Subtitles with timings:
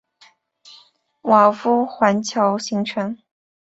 [1.21, 3.15] 瓦夫环礁形成。